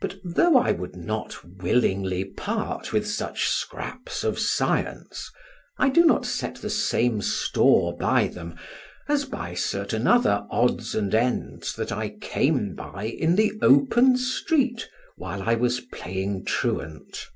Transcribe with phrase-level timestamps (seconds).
[0.00, 5.30] But though I would not willingly part with such scraps of science,
[5.76, 8.56] I do not set the same store by them
[9.10, 14.88] as by certain other odds and ends that I came by in the open street
[15.16, 17.26] while I was playing truant.